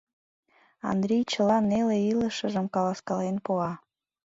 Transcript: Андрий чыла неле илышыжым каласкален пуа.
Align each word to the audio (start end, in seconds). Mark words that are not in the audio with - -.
Андрий 0.91 1.23
чыла 1.31 1.57
неле 1.69 1.97
илышыжым 2.11 2.65
каласкален 2.75 3.37
пуа. 3.45 3.71